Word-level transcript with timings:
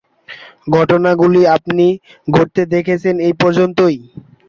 ঘটনাগুলি 0.67 1.41
আপনি 1.55 1.85
ঘটতে 2.27 2.61
দেখেছেন 2.73 3.15
এই 3.27 3.33
পর্যন্তই। 3.41 3.97